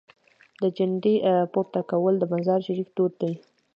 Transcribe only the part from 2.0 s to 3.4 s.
د مزار شریف دود دی.